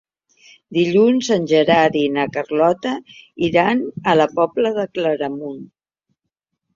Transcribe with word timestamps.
Dilluns 0.75 1.27
en 1.33 1.43
Gerard 1.51 1.97
i 1.99 2.05
na 2.15 2.23
Carlota 2.37 2.93
iran 3.49 3.83
a 4.15 4.15
la 4.21 4.27
Pobla 4.39 4.73
de 4.79 4.87
Claramunt. 4.97 5.61